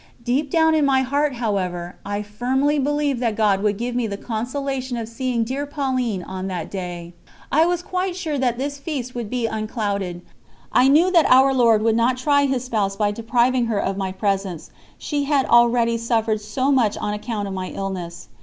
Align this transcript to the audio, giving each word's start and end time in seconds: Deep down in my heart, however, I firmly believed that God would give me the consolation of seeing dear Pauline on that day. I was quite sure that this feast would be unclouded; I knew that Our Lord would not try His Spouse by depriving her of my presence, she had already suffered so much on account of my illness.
Deep 0.23 0.49
down 0.49 0.73
in 0.73 0.83
my 0.83 1.03
heart, 1.03 1.35
however, 1.35 1.95
I 2.03 2.23
firmly 2.23 2.79
believed 2.79 3.19
that 3.19 3.35
God 3.35 3.61
would 3.61 3.77
give 3.77 3.93
me 3.93 4.07
the 4.07 4.17
consolation 4.17 4.97
of 4.97 5.07
seeing 5.07 5.43
dear 5.43 5.67
Pauline 5.67 6.23
on 6.23 6.47
that 6.47 6.71
day. 6.71 7.13
I 7.51 7.67
was 7.67 7.83
quite 7.83 8.15
sure 8.15 8.39
that 8.39 8.57
this 8.57 8.79
feast 8.79 9.13
would 9.13 9.29
be 9.29 9.45
unclouded; 9.45 10.23
I 10.71 10.87
knew 10.87 11.11
that 11.11 11.29
Our 11.29 11.53
Lord 11.53 11.83
would 11.83 11.95
not 11.95 12.17
try 12.17 12.47
His 12.47 12.63
Spouse 12.65 12.95
by 12.95 13.11
depriving 13.11 13.67
her 13.67 13.77
of 13.79 13.95
my 13.95 14.11
presence, 14.11 14.71
she 14.97 15.25
had 15.25 15.45
already 15.45 15.99
suffered 15.99 16.41
so 16.41 16.71
much 16.71 16.97
on 16.97 17.13
account 17.13 17.47
of 17.47 17.53
my 17.53 17.67
illness. 17.67 18.27